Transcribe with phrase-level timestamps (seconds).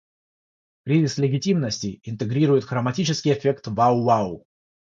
[0.83, 4.47] Кризис легитимности интегрирует хроматический эффект "вау-вау".